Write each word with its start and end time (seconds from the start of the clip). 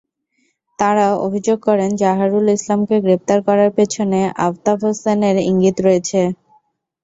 তাঁরা 0.79 1.05
অভিযোগ 1.25 1.57
করেন, 1.67 1.89
জাহারুল 2.01 2.45
ইসলামকে 2.51 2.95
গ্রেপ্তার 3.05 3.39
করার 3.47 3.69
পেছনে 3.77 4.19
আফতাব 4.45 4.77
হোসেনের 4.85 5.37
ইঙ্গিত 5.49 5.77
রয়েছে। 5.81 6.21